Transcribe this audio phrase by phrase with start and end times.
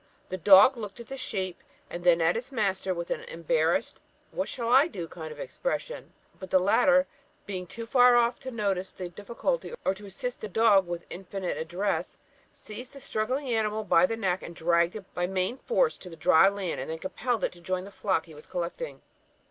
[0.29, 3.99] The dog looked at the sheep and then at its master with an embarrassed,
[4.31, 7.05] what shall I do kind of expression; but the latter,
[7.45, 11.55] being too far off to notice the difficulty or to assist, the dog, with infinite
[11.57, 12.17] address,
[12.51, 16.15] seized the struggling animal by the neck, and dragged it by main force to the
[16.15, 19.03] dry land, and then compelled it to join the flock he was collecting."